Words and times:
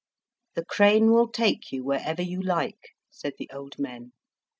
"The 0.55 0.65
crane 0.65 1.11
will 1.11 1.27
take 1.27 1.71
you 1.71 1.83
wherever 1.83 2.23
you 2.23 2.41
like," 2.41 2.95
said 3.11 3.33
the 3.37 3.51
old 3.53 3.77
men. 3.77 4.13